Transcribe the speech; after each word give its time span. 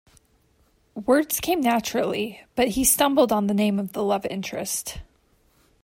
Words 0.95 1.39
came 1.39 1.61
naturally, 1.61 2.41
but 2.55 2.69
he 2.69 2.83
stumbled 2.83 3.31
on 3.31 3.45
the 3.45 3.53
name 3.53 3.77
of 3.77 3.93
the 3.93 4.03
love 4.03 4.25
interest. 4.25 4.97